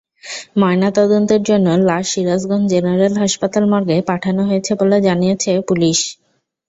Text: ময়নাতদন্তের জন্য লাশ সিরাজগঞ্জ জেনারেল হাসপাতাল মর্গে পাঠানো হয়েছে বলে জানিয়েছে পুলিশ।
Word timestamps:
ময়নাতদন্তের 0.59 1.41
জন্য 1.49 1.67
লাশ 1.87 2.05
সিরাজগঞ্জ 2.11 2.65
জেনারেল 2.73 3.13
হাসপাতাল 3.21 3.63
মর্গে 3.71 3.97
পাঠানো 4.09 4.41
হয়েছে 4.49 4.71
বলে 4.79 4.97
জানিয়েছে 5.07 5.51
পুলিশ। 5.67 5.99